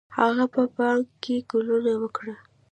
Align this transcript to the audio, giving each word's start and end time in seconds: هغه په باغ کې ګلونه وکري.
هغه 0.17 0.45
په 0.53 0.61
باغ 0.75 0.99
کې 1.23 1.35
ګلونه 1.51 1.91
وکري. 2.01 2.35